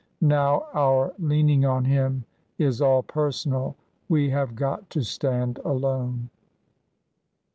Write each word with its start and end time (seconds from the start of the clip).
Now, 0.23 0.65
our 0.73 1.13
leaning 1.19 1.63
on 1.63 1.85
Him 1.85 2.25
is 2.57 2.81
all 2.81 3.03
personal. 3.03 3.75
We 4.09 4.31
have 4.31 4.55
got 4.55 4.89
to 4.89 5.03
stand 5.03 5.59
alone." 5.63 6.31